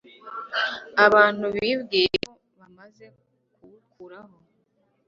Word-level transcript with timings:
Abantu 1.05 1.45
bibwiye 1.55 2.17
ko 2.25 2.33
bamaze 2.59 3.05
kuwukuraho, 3.53 4.33